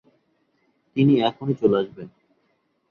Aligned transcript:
তিনি 0.95 1.13
এখনি 1.21 1.53
চলে 1.61 1.75
আসবে। 1.81 2.03